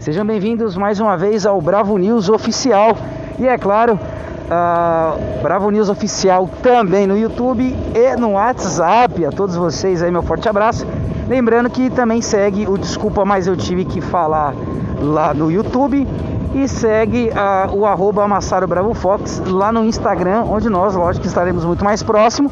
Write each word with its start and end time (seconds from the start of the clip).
Sejam 0.00 0.24
bem-vindos 0.24 0.78
mais 0.78 0.98
uma 0.98 1.14
vez 1.14 1.44
ao 1.44 1.60
Bravo 1.60 1.98
News 1.98 2.30
Oficial. 2.30 2.96
E 3.38 3.46
é 3.46 3.58
claro, 3.58 4.00
uh, 4.46 5.42
Bravo 5.42 5.70
News 5.70 5.90
Oficial 5.90 6.48
também 6.62 7.06
no 7.06 7.18
YouTube 7.18 7.76
e 7.94 8.16
no 8.16 8.30
WhatsApp. 8.30 9.26
A 9.26 9.30
todos 9.30 9.56
vocês 9.56 10.02
aí, 10.02 10.10
meu 10.10 10.22
forte 10.22 10.48
abraço. 10.48 10.86
Lembrando 11.28 11.68
que 11.68 11.90
também 11.90 12.22
segue 12.22 12.66
o 12.66 12.78
Desculpa, 12.78 13.26
mas 13.26 13.46
eu 13.46 13.54
tive 13.54 13.84
que 13.84 14.00
falar 14.00 14.54
lá 15.02 15.34
no 15.34 15.50
YouTube. 15.50 16.08
E 16.54 16.66
segue 16.66 17.28
uh, 17.28 17.76
o 17.76 17.84
arroba 17.84 18.24
Amassaro 18.24 18.66
Bravo 18.66 18.94
Fox 18.94 19.42
lá 19.48 19.70
no 19.70 19.84
Instagram, 19.84 20.44
onde 20.44 20.70
nós, 20.70 20.94
lógico, 20.94 21.26
estaremos 21.26 21.62
muito 21.62 21.84
mais 21.84 22.02
próximo. 22.02 22.50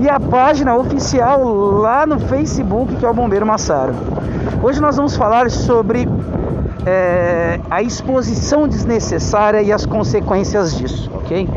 E 0.00 0.08
a 0.08 0.18
página 0.18 0.74
oficial 0.74 1.44
lá 1.44 2.04
no 2.04 2.18
Facebook, 2.18 2.96
que 2.96 3.06
é 3.06 3.08
o 3.08 3.14
Bombeiro 3.14 3.46
Massaro. 3.46 3.94
Hoje 4.60 4.80
nós 4.80 4.96
vamos 4.96 5.16
falar 5.16 5.50
sobre 5.52 6.08
é, 6.86 7.60
a 7.70 7.82
exposição 7.82 8.66
desnecessária 8.66 9.62
e 9.62 9.72
as 9.72 9.84
consequências 9.84 10.76
disso, 10.76 11.10
ok? 11.14 11.48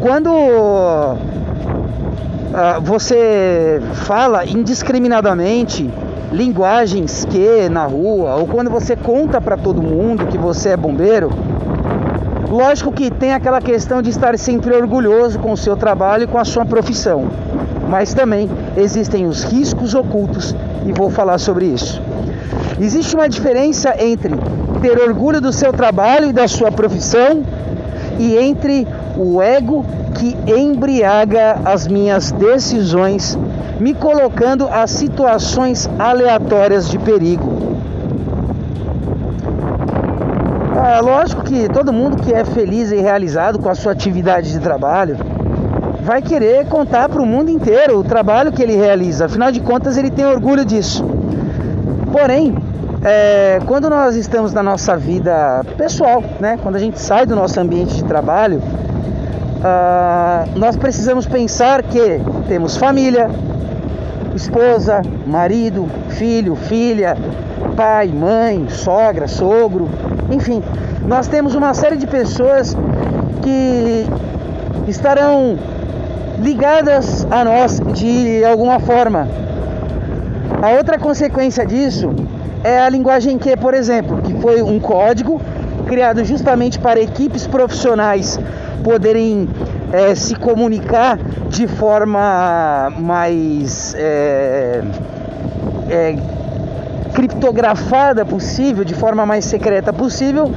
Quando 0.00 0.30
uh, 0.30 1.18
você 2.82 3.80
fala 4.06 4.44
indiscriminadamente 4.44 5.90
linguagens 6.30 7.24
que 7.24 7.68
na 7.70 7.86
rua, 7.86 8.34
ou 8.34 8.46
quando 8.46 8.68
você 8.68 8.96
conta 8.96 9.40
para 9.40 9.56
todo 9.56 9.82
mundo 9.82 10.26
que 10.26 10.36
você 10.36 10.70
é 10.70 10.76
bombeiro, 10.76 11.30
lógico 12.50 12.92
que 12.92 13.10
tem 13.10 13.32
aquela 13.32 13.60
questão 13.60 14.02
de 14.02 14.10
estar 14.10 14.36
sempre 14.38 14.74
orgulhoso 14.74 15.38
com 15.38 15.52
o 15.52 15.56
seu 15.56 15.76
trabalho 15.76 16.24
e 16.24 16.26
com 16.26 16.38
a 16.38 16.44
sua 16.44 16.66
profissão, 16.66 17.28
mas 17.88 18.12
também 18.12 18.50
existem 18.76 19.26
os 19.26 19.42
riscos 19.44 19.94
ocultos 19.94 20.54
e 20.84 20.92
vou 20.92 21.08
falar 21.08 21.38
sobre 21.38 21.66
isso. 21.66 22.02
Existe 22.80 23.14
uma 23.14 23.28
diferença 23.28 23.94
entre 24.02 24.34
ter 24.82 24.98
orgulho 24.98 25.40
do 25.40 25.52
seu 25.52 25.72
trabalho 25.72 26.30
e 26.30 26.32
da 26.32 26.48
sua 26.48 26.72
profissão 26.72 27.44
e 28.18 28.36
entre 28.36 28.86
o 29.16 29.40
ego 29.40 29.84
que 30.14 30.36
embriaga 30.50 31.60
as 31.64 31.86
minhas 31.86 32.32
decisões, 32.32 33.38
me 33.78 33.94
colocando 33.94 34.68
a 34.68 34.86
situações 34.86 35.88
aleatórias 35.98 36.88
de 36.88 36.98
perigo. 36.98 37.74
É 40.96 41.00
lógico 41.00 41.42
que 41.42 41.68
todo 41.68 41.92
mundo 41.92 42.22
que 42.22 42.32
é 42.32 42.44
feliz 42.44 42.92
e 42.92 42.96
realizado 42.96 43.58
com 43.58 43.68
a 43.68 43.74
sua 43.74 43.92
atividade 43.92 44.52
de 44.52 44.58
trabalho 44.58 45.16
vai 46.02 46.20
querer 46.20 46.66
contar 46.66 47.08
para 47.08 47.22
o 47.22 47.26
mundo 47.26 47.50
inteiro 47.50 47.98
o 47.98 48.04
trabalho 48.04 48.52
que 48.52 48.62
ele 48.62 48.76
realiza. 48.76 49.24
Afinal 49.24 49.50
de 49.50 49.60
contas, 49.60 49.96
ele 49.96 50.10
tem 50.10 50.26
orgulho 50.26 50.64
disso. 50.64 51.04
Porém, 52.14 52.54
é, 53.02 53.58
quando 53.66 53.90
nós 53.90 54.14
estamos 54.14 54.52
na 54.52 54.62
nossa 54.62 54.96
vida 54.96 55.64
pessoal, 55.76 56.22
né, 56.38 56.56
quando 56.62 56.76
a 56.76 56.78
gente 56.78 57.00
sai 57.00 57.26
do 57.26 57.34
nosso 57.34 57.58
ambiente 57.58 57.96
de 57.96 58.04
trabalho, 58.04 58.58
uh, 58.58 60.56
nós 60.56 60.76
precisamos 60.76 61.26
pensar 61.26 61.82
que 61.82 62.20
temos 62.46 62.76
família, 62.76 63.28
esposa, 64.32 65.02
marido, 65.26 65.88
filho, 66.10 66.54
filha, 66.54 67.16
pai, 67.76 68.06
mãe, 68.06 68.68
sogra, 68.68 69.26
sogro, 69.26 69.88
enfim, 70.30 70.62
nós 71.08 71.26
temos 71.26 71.56
uma 71.56 71.74
série 71.74 71.96
de 71.96 72.06
pessoas 72.06 72.76
que 73.42 74.06
estarão 74.86 75.58
ligadas 76.38 77.26
a 77.28 77.44
nós 77.44 77.80
de 77.80 78.44
alguma 78.44 78.78
forma 78.78 79.26
a 80.64 80.70
outra 80.70 80.98
consequência 80.98 81.66
disso 81.66 82.10
é 82.62 82.80
a 82.80 82.88
linguagem 82.88 83.36
Q, 83.36 83.54
por 83.58 83.74
exemplo, 83.74 84.22
que 84.22 84.32
foi 84.40 84.62
um 84.62 84.80
código 84.80 85.38
criado 85.86 86.24
justamente 86.24 86.78
para 86.78 86.98
equipes 86.98 87.46
profissionais 87.46 88.40
poderem 88.82 89.46
é, 89.92 90.14
se 90.14 90.34
comunicar 90.34 91.18
de 91.50 91.66
forma 91.66 92.90
mais 92.98 93.94
é, 93.94 94.82
é, 95.90 96.16
criptografada 97.12 98.24
possível, 98.24 98.84
de 98.84 98.94
forma 98.94 99.26
mais 99.26 99.44
secreta 99.44 99.92
possível, 99.92 100.50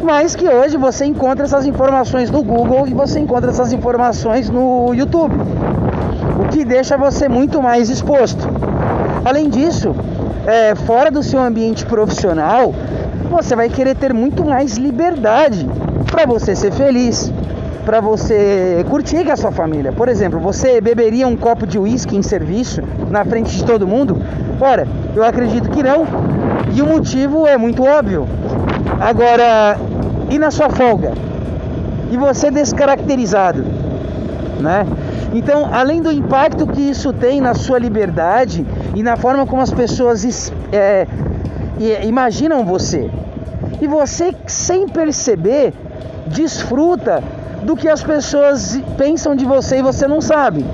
mas 0.00 0.36
que 0.36 0.48
hoje 0.48 0.76
você 0.76 1.06
encontra 1.06 1.44
essas 1.44 1.66
informações 1.66 2.30
no 2.30 2.40
Google 2.40 2.86
e 2.86 2.94
você 2.94 3.18
encontra 3.18 3.50
essas 3.50 3.72
informações 3.72 4.48
no 4.48 4.94
YouTube, 4.94 5.34
o 6.38 6.48
que 6.50 6.64
deixa 6.64 6.96
você 6.96 7.28
muito 7.28 7.60
mais 7.60 7.90
exposto. 7.90 8.73
Além 9.24 9.48
disso, 9.48 9.94
é, 10.46 10.74
fora 10.74 11.10
do 11.10 11.22
seu 11.22 11.40
ambiente 11.40 11.86
profissional, 11.86 12.74
você 13.30 13.56
vai 13.56 13.70
querer 13.70 13.96
ter 13.96 14.12
muito 14.12 14.44
mais 14.44 14.76
liberdade 14.76 15.66
para 16.10 16.26
você 16.26 16.54
ser 16.54 16.70
feliz, 16.72 17.32
para 17.86 18.00
você 18.00 18.84
curtir 18.90 19.24
com 19.24 19.32
a 19.32 19.36
sua 19.36 19.50
família. 19.50 19.92
Por 19.92 20.08
exemplo, 20.08 20.38
você 20.38 20.78
beberia 20.78 21.26
um 21.26 21.36
copo 21.36 21.66
de 21.66 21.78
uísque 21.78 22.16
em 22.16 22.22
serviço 22.22 22.82
na 23.10 23.24
frente 23.24 23.56
de 23.56 23.64
todo 23.64 23.86
mundo? 23.86 24.20
Ora, 24.60 24.86
eu 25.16 25.24
acredito 25.24 25.70
que 25.70 25.82
não. 25.82 26.06
E 26.74 26.82
o 26.82 26.86
motivo 26.86 27.46
é 27.46 27.56
muito 27.56 27.82
óbvio. 27.82 28.28
Agora, 29.00 29.78
e 30.28 30.38
na 30.38 30.50
sua 30.50 30.68
folga? 30.68 31.12
E 32.10 32.16
você 32.18 32.50
descaracterizado, 32.50 33.64
né? 34.60 34.86
Então, 35.34 35.68
além 35.72 36.00
do 36.00 36.12
impacto 36.12 36.66
que 36.66 36.80
isso 36.80 37.12
tem 37.12 37.40
na 37.40 37.54
sua 37.54 37.78
liberdade 37.78 38.64
e 38.94 39.02
na 39.02 39.16
forma 39.16 39.46
como 39.46 39.60
as 39.60 39.72
pessoas 39.72 40.52
é, 40.72 41.06
imaginam 42.04 42.64
você, 42.64 43.10
e 43.80 43.86
você, 43.86 44.34
sem 44.46 44.88
perceber, 44.88 45.74
desfruta 46.26 47.22
do 47.62 47.76
que 47.76 47.88
as 47.88 48.02
pessoas 48.02 48.80
pensam 48.96 49.34
de 49.34 49.44
você 49.44 49.78
e 49.78 49.82
você 49.82 50.06
não 50.06 50.20
sabe. 50.20 50.64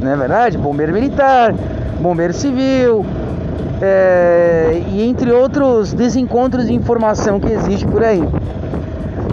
Não 0.00 0.10
é 0.10 0.16
verdade? 0.16 0.56
Bombeiro 0.56 0.92
militar, 0.92 1.54
bombeiro 2.00 2.32
civil, 2.32 3.04
é, 3.82 4.82
e 4.88 5.02
entre 5.02 5.30
outros 5.32 5.92
desencontros 5.92 6.66
de 6.66 6.74
informação 6.74 7.38
que 7.38 7.52
existe 7.52 7.86
por 7.86 8.02
aí. 8.02 8.22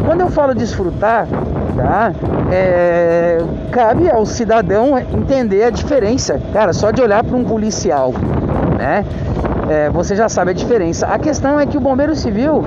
Quando 0.06 0.22
eu 0.22 0.30
falo 0.30 0.54
desfrutar, 0.54 1.28
tá? 1.76 2.12
É, 2.52 3.40
cabe 3.72 4.10
ao 4.10 4.26
cidadão 4.26 4.98
entender 4.98 5.64
a 5.64 5.70
diferença. 5.70 6.40
Cara, 6.52 6.74
só 6.74 6.92
de 6.92 7.02
olhar 7.02 7.24
para 7.24 7.36
um 7.36 7.44
policial, 7.44 8.14
né? 8.78 9.06
É, 9.70 9.90
você 9.90 10.16
já 10.16 10.28
sabe 10.30 10.52
a 10.52 10.54
diferença. 10.54 11.08
A 11.08 11.18
questão 11.18 11.60
é 11.60 11.66
que 11.66 11.78
o 11.78 11.82
bombeiro 11.82 12.16
civil, 12.16 12.64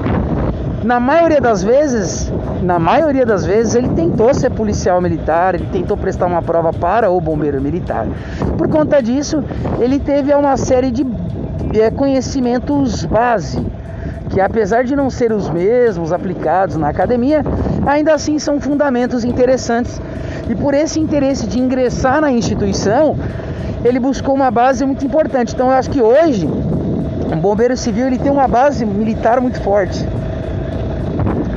na 0.83 0.99
maioria 0.99 1.41
das 1.41 1.63
vezes, 1.63 2.33
na 2.63 2.79
maioria 2.79 3.27
das 3.27 3.45
vezes, 3.45 3.75
ele 3.75 3.89
tentou 3.91 4.33
ser 4.33 4.51
policial 4.51 5.01
militar, 5.01 5.55
ele 5.55 5.69
tentou 5.71 5.97
prestar 5.97 6.27
uma 6.27 6.43
prova 6.43 6.73
para 6.73 7.11
o 7.11 7.21
bombeiro 7.21 7.61
militar. 7.61 8.07
Por 8.57 8.69
conta 8.69 9.03
disso, 9.03 9.45
ele 9.79 9.99
teve 9.99 10.35
uma 10.35 10.57
série 10.57 10.91
de 10.91 11.07
é, 11.75 11.91
conhecimentos 11.91 13.05
base 13.05 13.65
que 14.31 14.41
apesar 14.41 14.85
de 14.85 14.97
não 14.97 15.09
ser 15.09 15.33
os 15.33 15.49
mesmos 15.49 16.13
aplicados 16.13 16.77
na 16.77 16.89
academia, 16.89 17.43
ainda 17.87 18.13
assim 18.13 18.39
são 18.39 18.61
fundamentos 18.61 19.25
interessantes. 19.25 20.01
E 20.51 20.55
por 20.55 20.75
esse 20.75 20.99
interesse 21.01 21.47
de 21.47 21.59
ingressar 21.59 22.21
na 22.21 22.31
instituição, 22.31 23.17
ele 23.85 24.01
buscou 24.01 24.35
uma 24.35 24.51
base 24.51 24.85
muito 24.85 25.07
importante. 25.07 25.55
Então 25.55 25.69
eu 25.69 25.73
acho 25.73 25.89
que 25.89 26.03
hoje 26.03 26.47
um 26.47 27.39
bombeiro 27.39 27.77
civil 27.77 28.09
ele 28.09 28.19
tem 28.19 28.31
uma 28.31 28.49
base 28.49 28.85
militar 28.85 29.41
muito 29.41 29.61
forte, 29.61 30.05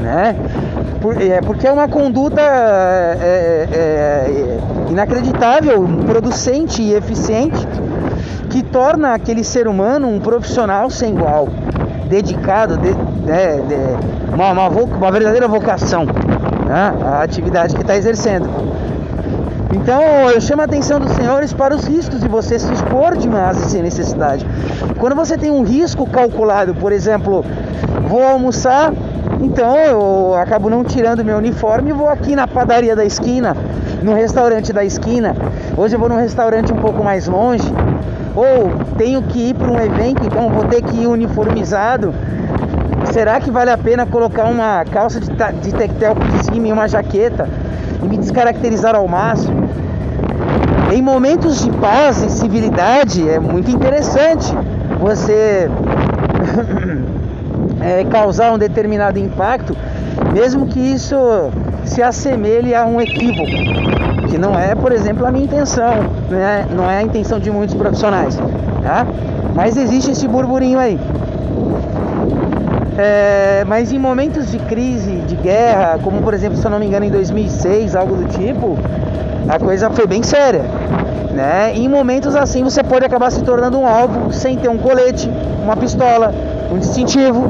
né? 0.01 0.35
Por, 1.01 1.19
é, 1.21 1.41
porque 1.41 1.65
é 1.65 1.71
uma 1.71 1.87
conduta 1.87 2.41
é, 2.41 3.17
é, 3.21 3.67
é 3.71 4.91
inacreditável, 4.91 5.87
producente 6.05 6.81
e 6.81 6.93
eficiente 6.93 7.67
que 8.49 8.63
torna 8.63 9.13
aquele 9.13 9.43
ser 9.43 9.67
humano 9.67 10.07
um 10.07 10.19
profissional 10.19 10.89
sem 10.89 11.11
igual 11.11 11.47
dedicado, 12.09 12.75
de, 12.77 12.91
né, 13.25 13.61
de, 13.67 14.33
uma, 14.33 14.51
uma, 14.51 14.67
uma, 14.67 15.11
verdadeira 15.11 15.47
vocação 15.47 16.05
né, 16.05 16.93
à 17.05 17.21
atividade 17.21 17.75
que 17.75 17.81
está 17.81 17.95
exercendo. 17.95 18.49
Então 19.71 20.01
eu 20.31 20.41
chamo 20.41 20.63
a 20.63 20.65
atenção 20.65 20.99
dos 20.99 21.11
senhores 21.11 21.53
para 21.53 21.75
os 21.75 21.85
riscos 21.85 22.19
de 22.19 22.27
você 22.27 22.57
se 22.57 22.73
expor 22.73 23.15
demais 23.15 23.57
sem 23.57 23.83
necessidade. 23.83 24.45
Quando 24.97 25.15
você 25.15 25.37
tem 25.37 25.51
um 25.51 25.63
risco 25.63 26.09
calculado, 26.09 26.73
por 26.73 26.91
exemplo, 26.91 27.45
vou 28.07 28.23
almoçar, 28.23 28.91
então 29.39 29.77
eu 29.77 30.35
acabo 30.35 30.69
não 30.69 30.83
tirando 30.83 31.23
meu 31.23 31.37
uniforme 31.37 31.91
e 31.91 31.93
vou 31.93 32.09
aqui 32.09 32.35
na 32.35 32.47
padaria 32.47 32.95
da 32.95 33.05
esquina, 33.05 33.55
no 34.01 34.15
restaurante 34.15 34.73
da 34.73 34.83
esquina. 34.83 35.35
Hoje 35.77 35.95
eu 35.95 35.99
vou 35.99 36.09
num 36.09 36.17
restaurante 36.17 36.73
um 36.73 36.77
pouco 36.77 37.03
mais 37.03 37.27
longe, 37.27 37.71
ou 38.35 38.71
tenho 38.97 39.21
que 39.23 39.49
ir 39.49 39.55
para 39.55 39.71
um 39.71 39.79
evento, 39.79 40.25
então 40.25 40.49
vou 40.49 40.65
ter 40.65 40.81
que 40.81 41.01
ir 41.01 41.07
uniformizado. 41.07 42.13
Será 43.11 43.39
que 43.39 43.49
vale 43.49 43.71
a 43.71 43.77
pena 43.77 44.05
colocar 44.05 44.45
uma 44.45 44.83
calça 44.85 45.19
de, 45.19 45.29
de 45.61 45.73
tectel 45.73 46.15
por 46.15 46.43
cima 46.43 46.67
e 46.67 46.71
uma 46.71 46.87
jaqueta 46.87 47.49
e 48.03 48.05
me 48.05 48.17
descaracterizar 48.17 48.95
ao 48.95 49.07
máximo? 49.07 49.69
Em 50.91 51.01
momentos 51.01 51.63
de 51.63 51.71
paz 51.71 52.21
e 52.23 52.29
civilidade 52.29 53.27
é 53.27 53.39
muito 53.39 53.69
interessante 53.69 54.53
você 54.99 55.69
é, 57.81 58.03
causar 58.05 58.51
um 58.51 58.57
determinado 58.57 59.19
impacto, 59.19 59.75
mesmo 60.33 60.67
que 60.67 60.79
isso 60.79 61.15
se 61.85 62.01
assemelhe 62.01 62.75
a 62.75 62.85
um 62.85 63.01
equívoco, 63.01 63.49
que 64.29 64.37
não 64.37 64.57
é, 64.57 64.75
por 64.75 64.91
exemplo, 64.91 65.25
a 65.25 65.31
minha 65.31 65.45
intenção, 65.45 65.93
né? 66.29 66.65
não 66.75 66.89
é 66.89 66.97
a 66.97 67.03
intenção 67.03 67.39
de 67.39 67.49
muitos 67.49 67.75
profissionais, 67.75 68.37
tá? 68.83 69.05
Mas 69.55 69.75
existe 69.75 70.11
esse 70.11 70.27
burburinho 70.27 70.79
aí. 70.79 70.99
É, 72.97 73.63
mas 73.65 73.91
em 73.93 73.97
momentos 73.97 74.51
de 74.51 74.59
crise, 74.59 75.15
de 75.27 75.35
guerra, 75.35 75.97
como 76.03 76.21
por 76.21 76.33
exemplo, 76.33 76.57
se 76.57 76.65
eu 76.65 76.71
não 76.71 76.79
me 76.79 76.85
engano, 76.85 77.05
em 77.05 77.09
2006, 77.09 77.95
algo 77.95 78.15
do 78.15 78.25
tipo, 78.25 78.77
a 79.47 79.57
coisa 79.57 79.89
foi 79.89 80.05
bem 80.05 80.21
séria. 80.21 80.63
Né? 81.31 81.73
E 81.75 81.85
em 81.85 81.87
momentos 81.87 82.35
assim 82.35 82.63
você 82.63 82.83
pode 82.83 83.05
acabar 83.05 83.31
se 83.31 83.41
tornando 83.43 83.79
um 83.79 83.87
alvo 83.87 84.33
sem 84.33 84.57
ter 84.57 84.67
um 84.67 84.77
colete, 84.77 85.31
uma 85.63 85.77
pistola, 85.77 86.33
um 86.71 86.77
distintivo 86.77 87.49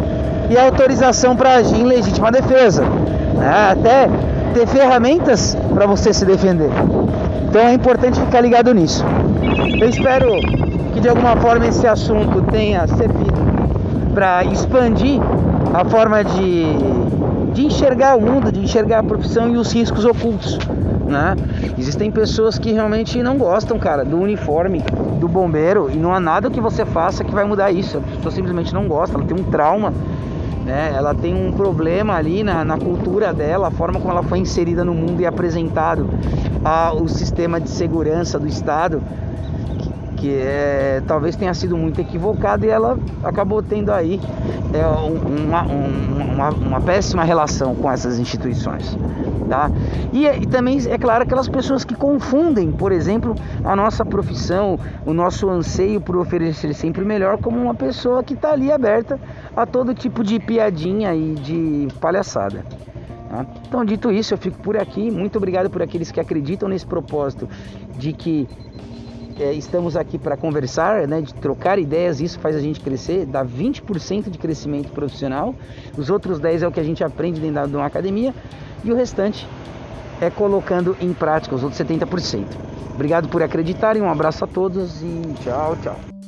e 0.49 0.57
autorização 0.57 1.35
para 1.35 1.55
agir 1.55 1.79
em 1.79 1.83
legítima 1.83 2.31
defesa. 2.31 2.83
Né? 2.83 3.71
Até 3.71 4.09
ter 4.53 4.67
ferramentas 4.67 5.55
para 5.73 5.85
você 5.85 6.13
se 6.13 6.25
defender. 6.25 6.69
Então 7.47 7.61
é 7.61 7.73
importante 7.73 8.19
ficar 8.19 8.41
ligado 8.41 8.73
nisso. 8.73 9.05
Eu 9.79 9.87
espero 9.87 10.27
que 10.93 10.99
de 10.99 11.07
alguma 11.07 11.35
forma 11.37 11.67
esse 11.67 11.87
assunto 11.87 12.41
tenha 12.51 12.85
servido 12.87 13.39
para 14.13 14.43
expandir 14.43 15.21
a 15.73 15.85
forma 15.85 16.23
de, 16.23 16.65
de 17.53 17.65
enxergar 17.65 18.17
o 18.17 18.21
mundo, 18.21 18.51
de 18.51 18.59
enxergar 18.59 18.99
a 18.99 19.03
profissão 19.03 19.49
e 19.49 19.57
os 19.57 19.71
riscos 19.71 20.03
ocultos. 20.03 20.57
Né? 21.05 21.35
Existem 21.77 22.11
pessoas 22.11 22.59
que 22.59 22.71
realmente 22.71 23.21
não 23.23 23.37
gostam, 23.37 23.79
cara, 23.79 24.03
do 24.03 24.19
uniforme 24.19 24.83
do 25.19 25.27
bombeiro 25.27 25.89
e 25.91 25.97
não 25.97 26.13
há 26.13 26.19
nada 26.19 26.49
que 26.49 26.61
você 26.61 26.85
faça 26.85 27.23
que 27.23 27.33
vai 27.33 27.45
mudar 27.45 27.71
isso. 27.71 27.97
A 27.97 28.01
pessoa 28.01 28.31
simplesmente 28.31 28.73
não 28.73 28.87
gosta, 28.87 29.17
ela 29.17 29.25
tem 29.25 29.39
um 29.39 29.43
trauma, 29.43 29.93
né? 30.69 30.94
ela 30.95 31.16
tem 31.16 31.33
um 31.33 31.51
problema 31.51 32.13
ali 32.13 32.44
na, 32.44 32.63
na 32.63 32.77
cultura 32.77 33.33
dela, 33.33 33.69
a 33.69 33.71
forma 33.71 34.00
como 34.00 34.12
ela 34.12 34.24
foi 34.24 34.38
inserida 34.38 34.86
no 34.86 34.94
mundo 34.94 35.19
e 35.19 35.25
apresentado 35.25 36.07
ao 36.63 37.07
sistema 37.07 37.60
de 37.60 37.69
segurança 37.69 38.38
do 38.38 38.48
Estado 38.48 39.01
que 40.16 40.36
é, 40.36 41.01
talvez 41.07 41.36
tenha 41.36 41.54
sido 41.54 41.77
muito 41.77 42.00
equivocado 42.01 42.66
e 42.66 42.69
ela 42.69 43.00
acabou 43.24 43.63
tendo 43.63 43.89
aí 43.89 44.19
é, 44.74 44.86
uma, 44.86 45.63
uma, 45.63 46.50
uma, 46.50 46.81
péssima 46.81 47.24
relação 47.24 47.74
com 47.74 47.89
essas 47.89 48.19
instituições. 48.19 48.98
Tá? 49.49 49.71
E, 50.13 50.27
e, 50.27 50.45
também 50.45 50.77
é 50.87 50.95
claro 50.95 51.23
aquelas 51.23 51.49
pessoas 51.49 51.83
que 51.83 51.95
confundem, 51.95 52.71
por 52.71 52.91
exemplo, 52.91 53.33
a 53.63 53.75
nossa 53.75 54.05
profissão, 54.05 54.79
o 55.07 55.11
nosso 55.11 55.49
anseio 55.49 55.99
por 55.99 56.17
oferecer 56.17 56.71
sempre 56.75 57.01
o 57.01 57.05
melhor, 57.05 57.39
como 57.39 57.59
uma 57.59 57.73
pessoa 57.73 58.23
que 58.23 58.35
está 58.35 58.51
ali 58.51 58.71
aberta 58.71 59.19
a 59.55 59.65
todo 59.65 59.95
tipo 59.95 60.23
de 60.23 60.39
piadinha 60.39 61.15
e 61.15 61.33
de 61.33 61.87
palhaçada. 61.99 62.63
Tá? 63.27 63.43
Então, 63.67 63.83
dito 63.83 64.11
isso, 64.11 64.35
eu 64.35 64.37
fico 64.37 64.59
por 64.59 64.77
aqui. 64.77 65.09
Muito 65.09 65.37
obrigado 65.37 65.67
por 65.67 65.81
aqueles 65.81 66.11
que 66.11 66.19
acreditam 66.19 66.69
nesse 66.69 66.85
propósito 66.85 67.49
de 67.97 68.13
que 68.13 68.47
é, 69.39 69.53
estamos 69.53 69.95
aqui 69.95 70.19
para 70.19 70.35
conversar, 70.35 71.07
né, 71.07 71.21
de 71.21 71.33
trocar 71.33 71.79
ideias, 71.79 72.19
isso 72.19 72.37
faz 72.39 72.55
a 72.55 72.59
gente 72.59 72.81
crescer, 72.81 73.25
dá 73.25 73.43
20% 73.43 74.29
de 74.29 74.37
crescimento 74.37 74.91
profissional, 74.91 75.55
os 75.97 76.09
outros 76.09 76.41
10% 76.41 76.61
é 76.61 76.67
o 76.67 76.71
que 76.71 76.79
a 76.79 76.83
gente 76.83 77.03
aprende 77.03 77.39
dentro 77.39 77.67
de 77.67 77.75
uma 77.75 77.85
academia 77.85 78.33
e 78.83 78.91
o 78.91 78.95
restante 78.95 79.47
é 80.21 80.29
colocando 80.29 80.95
em 80.99 81.13
prática 81.13 81.55
os 81.55 81.63
outros 81.63 81.81
70%. 81.81 82.45
Obrigado 82.93 83.29
por 83.29 83.41
acreditarem, 83.41 84.01
um 84.01 84.09
abraço 84.09 84.43
a 84.43 84.47
todos 84.47 85.01
e 85.01 85.33
tchau, 85.41 85.75
tchau. 85.77 86.19